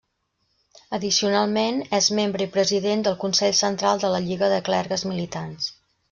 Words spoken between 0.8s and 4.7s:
Addicionalment és membre i president del Consell Central de la Lliga de